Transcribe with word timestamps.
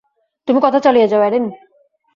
তুমি 0.47 0.59
কথা 0.63 0.79
চালিয়ে 0.79 1.07
যাও, 1.07 1.21
অ্যারিন! 1.21 1.45